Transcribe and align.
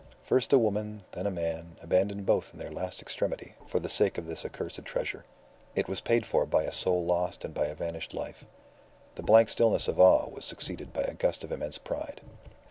First 0.23 0.51
a 0.51 0.57
woman, 0.57 1.03
then 1.11 1.27
a 1.27 1.29
man, 1.29 1.75
abandoned 1.83 2.25
both 2.25 2.49
in 2.53 2.57
their 2.59 2.71
last 2.71 3.03
extremity, 3.03 3.53
for 3.67 3.77
the 3.77 3.87
sake 3.87 4.17
of 4.17 4.25
this 4.25 4.43
accursed 4.43 4.83
treasure. 4.83 5.23
It 5.75 5.87
was 5.87 6.01
paid 6.01 6.25
for 6.25 6.47
by 6.47 6.63
a 6.63 6.71
soul 6.71 7.05
lost 7.05 7.45
and 7.45 7.53
by 7.53 7.67
a 7.67 7.75
vanished 7.75 8.15
life. 8.15 8.43
The 9.13 9.21
blank 9.21 9.49
stillness 9.49 9.87
of 9.87 9.99
awe 9.99 10.27
was 10.27 10.43
succeeded 10.43 10.91
by 10.91 11.03
a 11.03 11.13
gust 11.13 11.43
of 11.43 11.51
immense 11.51 11.77
pride. 11.77 12.21